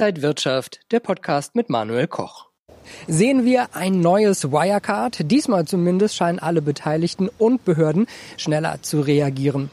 [0.00, 2.46] Inside Wirtschaft, der Podcast mit Manuel Koch.
[3.06, 5.30] Sehen wir ein neues Wirecard?
[5.30, 8.06] Diesmal zumindest scheinen alle Beteiligten und Behörden
[8.38, 9.70] schneller zu reagieren.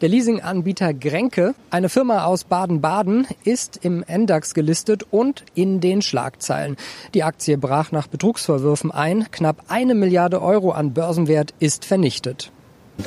[0.00, 6.76] Der Leasinganbieter Grenke, eine Firma aus Baden-Baden, ist im NDAX gelistet und in den Schlagzeilen.
[7.14, 9.30] Die Aktie brach nach Betrugsvorwürfen ein.
[9.30, 12.50] Knapp eine Milliarde Euro an Börsenwert ist vernichtet.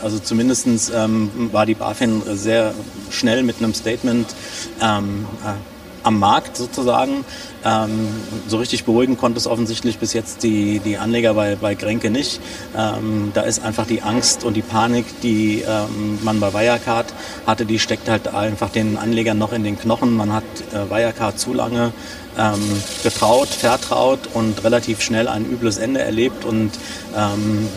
[0.02, 2.74] Also zumindest ähm, war die BaFin sehr
[3.10, 4.34] schnell mit einem Statement
[4.82, 5.56] ähm, äh,
[6.04, 7.26] am Markt sozusagen.
[7.66, 8.10] Ähm,
[8.48, 12.40] so richtig beruhigen konnte es offensichtlich bis jetzt die, die Anleger bei, bei Grenke nicht.
[12.78, 17.14] Ähm, da ist einfach die Angst und die Panik, die ähm, man bei Wirecard
[17.48, 20.16] hatte, die steckt halt einfach den Anlegern noch in den Knochen.
[20.16, 20.44] Man hat
[20.74, 21.94] äh, Wirecard zu lange
[22.38, 22.62] ähm,
[23.04, 26.72] getraut, vertraut und relativ schnell ein übles Ende erlebt und
[27.16, 27.68] ähm,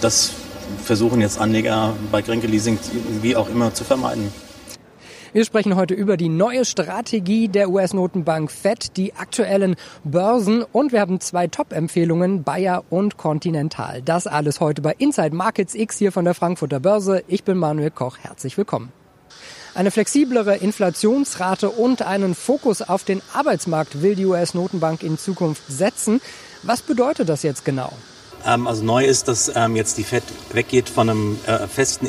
[0.00, 0.32] das
[0.84, 2.78] versuchen jetzt Anleger bei Grenke Leasing
[3.22, 4.43] wie auch immer zu vermeiden.
[5.34, 11.00] Wir sprechen heute über die neue Strategie der US-Notenbank Fed, die aktuellen Börsen und wir
[11.00, 14.00] haben zwei Top-Empfehlungen, Bayer und Continental.
[14.00, 17.24] Das alles heute bei Inside Markets X hier von der Frankfurter Börse.
[17.26, 18.16] Ich bin Manuel Koch.
[18.18, 18.92] Herzlich willkommen.
[19.74, 26.20] Eine flexiblere Inflationsrate und einen Fokus auf den Arbeitsmarkt will die US-Notenbank in Zukunft setzen.
[26.62, 27.92] Was bedeutet das jetzt genau?
[28.46, 32.06] Ähm, also neu ist, dass ähm, jetzt die Fed weggeht von einem äh, festen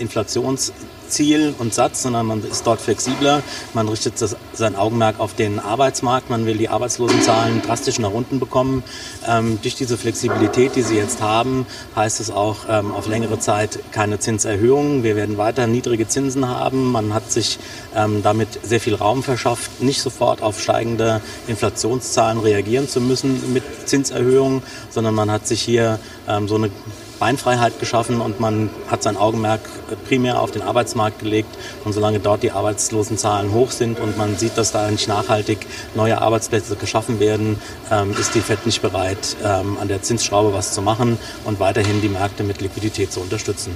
[1.05, 3.43] Inflationsziel und Satz, sondern man ist dort flexibler.
[3.73, 6.29] Man richtet das, sein Augenmerk auf den Arbeitsmarkt.
[6.29, 8.83] Man will die Arbeitslosenzahlen drastisch nach unten bekommen.
[9.27, 13.79] Ähm, durch diese Flexibilität, die sie jetzt haben, heißt es auch ähm, auf längere Zeit
[13.91, 15.03] keine Zinserhöhungen.
[15.03, 16.91] Wir werden weiter niedrige Zinsen haben.
[16.91, 17.59] Man hat sich
[17.95, 23.63] ähm, damit sehr viel Raum verschafft, nicht sofort auf steigende Inflationszahlen reagieren zu müssen mit
[23.85, 26.71] Zinserhöhungen, sondern man hat sich hier ähm, so eine
[27.19, 29.61] Beinfreiheit geschaffen und man hat sein Augenmerk
[30.07, 31.49] primär auf den Arbeitsmarkt gelegt.
[31.83, 36.21] Und solange dort die Arbeitslosenzahlen hoch sind und man sieht, dass da nicht nachhaltig neue
[36.21, 40.81] Arbeitsplätze geschaffen werden, ähm, ist die FED nicht bereit, ähm, an der Zinsschraube was zu
[40.81, 43.75] machen und weiterhin die Märkte mit Liquidität zu unterstützen.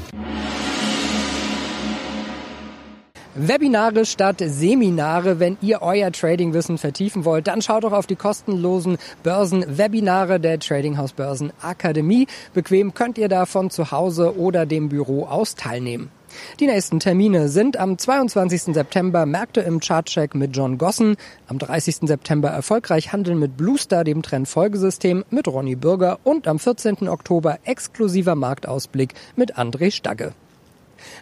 [3.41, 5.39] Webinare statt Seminare.
[5.39, 11.13] Wenn ihr euer Tradingwissen vertiefen wollt, dann schaut doch auf die kostenlosen Börsen-Webinare der Tradinghaus
[11.13, 12.27] Börsen Akademie.
[12.53, 16.11] Bequem könnt ihr da von zu Hause oder dem Büro aus teilnehmen.
[16.59, 18.73] Die nächsten Termine sind am 22.
[18.73, 21.15] September Märkte im Chartcheck mit John Gossen,
[21.47, 22.09] am 30.
[22.09, 27.07] September erfolgreich handeln mit Bluestar, dem Trendfolgesystem mit Ronny Bürger und am 14.
[27.07, 30.33] Oktober exklusiver Marktausblick mit André Stagge.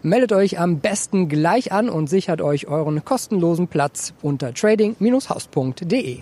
[0.03, 6.19] Meldet euch am besten gleich an und sichert euch euren kostenlosen Platz unter trading-haus.de.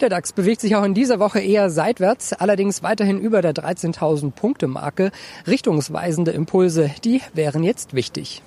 [0.00, 4.32] Der DAX bewegt sich auch in dieser Woche eher seitwärts, allerdings weiterhin über der 13.000
[4.32, 5.12] Punkte Marke.
[5.46, 8.42] Richtungsweisende Impulse, die wären jetzt wichtig.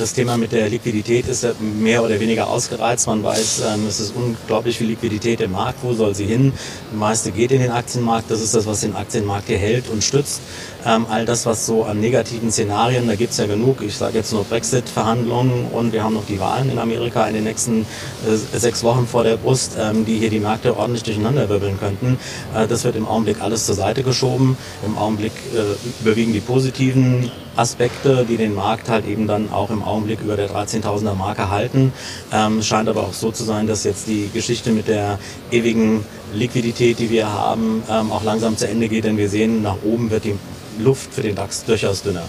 [0.00, 3.06] Das Thema mit der Liquidität ist mehr oder weniger ausgereizt.
[3.06, 5.78] Man weiß, ähm, es ist unglaublich viel Liquidität im Markt.
[5.82, 6.52] Wo soll sie hin?
[6.92, 8.30] Die meiste geht in den Aktienmarkt.
[8.30, 10.40] Das ist das, was den Aktienmarkt hier hält und stützt.
[10.84, 13.80] Ähm, all das, was so an negativen Szenarien, da gibt es ja genug.
[13.82, 17.44] Ich sage jetzt nur Brexit-Verhandlungen und wir haben noch die Wahlen in Amerika in den
[17.44, 21.78] nächsten äh, sechs Wochen vor der Brust, ähm, die hier die Märkte ordentlich durcheinander wirbeln
[21.78, 22.18] könnten.
[22.56, 24.56] Äh, das wird im Augenblick alles zur Seite geschoben.
[24.84, 29.82] Im Augenblick äh, überwiegen die positiven Aspekte, die den Markt halt eben dann auch im
[29.82, 31.92] Augenblick über der 13.000er Marke halten.
[32.32, 35.18] Ähm, scheint aber auch so zu sein, dass jetzt die Geschichte mit der
[35.50, 39.76] ewigen Liquidität, die wir haben, ähm, auch langsam zu Ende geht, denn wir sehen, nach
[39.84, 40.34] oben wird die
[40.78, 42.24] Luft für den DAX durchaus dünner.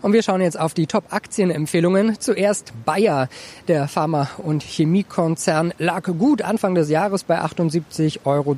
[0.00, 2.20] Und wir schauen jetzt auf die Top-Aktienempfehlungen.
[2.20, 3.28] Zuerst Bayer,
[3.66, 8.56] der Pharma- und Chemiekonzern, lag gut Anfang des Jahres bei 78,22 Euro.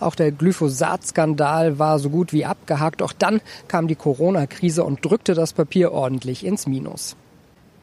[0.00, 3.00] Auch der Glyphosat-Skandal war so gut wie abgehakt.
[3.00, 7.16] Doch dann kam die Corona-Krise und drückte das Papier ordentlich ins Minus.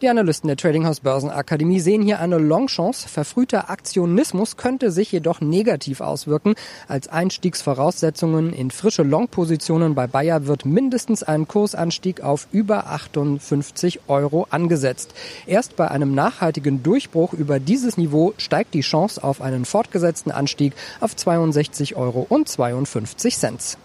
[0.01, 3.09] Die Analysten der Tradinghouse Börsenakademie sehen hier eine Longchance.
[3.09, 6.55] Verfrühter Aktionismus könnte sich jedoch negativ auswirken.
[6.87, 14.47] Als Einstiegsvoraussetzungen in frische Long-Positionen bei Bayer wird mindestens ein Kursanstieg auf über 58 Euro
[14.49, 15.13] angesetzt.
[15.46, 20.72] Erst bei einem nachhaltigen Durchbruch über dieses Niveau steigt die Chance auf einen fortgesetzten Anstieg
[21.02, 23.78] auf 62 Euro und 52 Cent.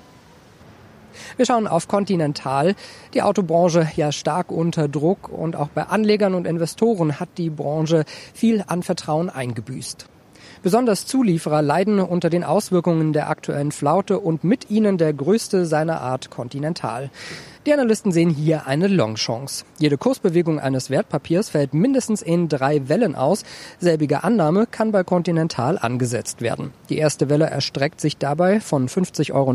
[1.36, 2.74] Wir schauen auf Continental.
[3.14, 8.04] Die Autobranche ja stark unter Druck und auch bei Anlegern und Investoren hat die Branche
[8.32, 10.06] viel an Vertrauen eingebüßt.
[10.64, 16.00] Besonders Zulieferer leiden unter den Auswirkungen der aktuellen Flaute und mit ihnen der größte seiner
[16.00, 17.10] Art Continental.
[17.66, 19.66] Die Analysten sehen hier eine Longchance.
[19.78, 23.44] Jede Kursbewegung eines Wertpapiers fällt mindestens in drei Wellen aus.
[23.78, 26.72] Selbige Annahme kann bei Continental angesetzt werden.
[26.88, 29.50] Die erste Welle erstreckt sich dabei von 50,90 Euro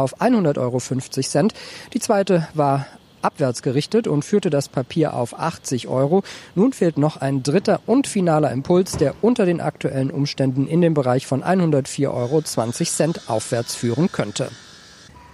[0.00, 1.48] auf 100,50 Euro.
[1.92, 2.86] Die zweite war
[3.28, 6.22] abwärts gerichtet und führte das Papier auf 80 Euro.
[6.54, 10.94] Nun fehlt noch ein dritter und finaler Impuls, der unter den aktuellen Umständen in den
[10.94, 14.48] Bereich von 104,20 Euro aufwärts führen könnte.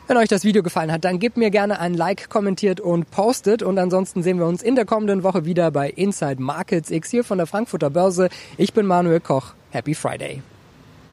[0.09, 3.63] Wenn euch das Video gefallen hat, dann gebt mir gerne ein Like, kommentiert und postet.
[3.63, 7.25] Und ansonsten sehen wir uns in der kommenden Woche wieder bei Inside Markets X hier
[7.25, 8.29] von der Frankfurter Börse.
[8.59, 9.55] Ich bin Manuel Koch.
[9.71, 10.43] Happy Friday.